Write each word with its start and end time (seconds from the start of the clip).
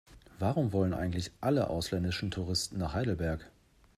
Warum 0.39 0.73
wollen 0.73 0.95
eigentlich 0.95 1.31
alle 1.41 1.69
ausländischen 1.69 2.31
Touristen 2.31 2.79
nach 2.79 2.95
Heidelberg? 2.95 3.51